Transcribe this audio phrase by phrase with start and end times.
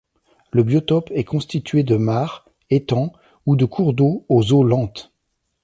[0.49, 3.13] Le biotope est constitué de mares, étangs,
[3.45, 5.13] ou de cours d'eau aux eaux lentes.